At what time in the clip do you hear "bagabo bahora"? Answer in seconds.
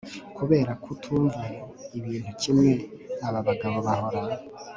3.47-4.31